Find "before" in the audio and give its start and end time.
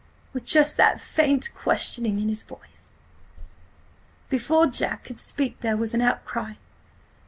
4.31-4.65